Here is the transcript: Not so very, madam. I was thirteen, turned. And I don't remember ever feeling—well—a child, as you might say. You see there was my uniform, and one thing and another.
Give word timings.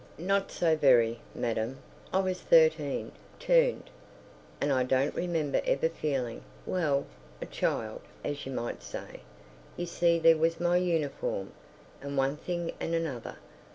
Not 0.17 0.49
so 0.49 0.75
very, 0.75 1.19
madam. 1.35 1.77
I 2.11 2.21
was 2.21 2.41
thirteen, 2.41 3.11
turned. 3.37 3.91
And 4.59 4.73
I 4.73 4.81
don't 4.81 5.13
remember 5.13 5.61
ever 5.63 5.89
feeling—well—a 5.89 7.45
child, 7.45 8.01
as 8.23 8.43
you 8.47 8.51
might 8.51 8.81
say. 8.81 9.19
You 9.77 9.85
see 9.85 10.17
there 10.17 10.37
was 10.37 10.59
my 10.59 10.77
uniform, 10.77 11.51
and 12.01 12.17
one 12.17 12.35
thing 12.37 12.71
and 12.79 12.95
another. 12.95 13.35